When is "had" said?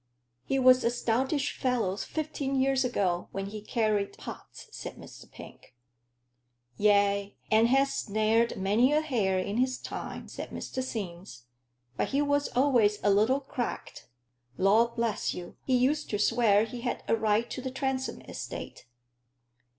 16.81-17.03